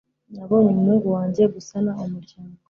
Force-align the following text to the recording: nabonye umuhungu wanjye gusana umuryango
nabonye 0.33 0.67
umuhungu 0.71 1.07
wanjye 1.15 1.43
gusana 1.53 1.91
umuryango 2.03 2.57